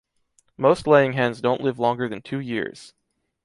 Most 0.57 0.87
laying 0.87 1.13
hens 1.13 1.41
don’t 1.41 1.61
live 1.61 1.77
longer 1.77 2.09
than 2.09 2.23
two 2.23 2.39
years. 2.39 2.95